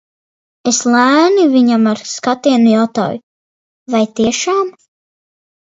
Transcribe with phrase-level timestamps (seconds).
[0.71, 3.23] Es lēni viņam ar skatienu jautāju–
[3.97, 4.77] vai tiešām?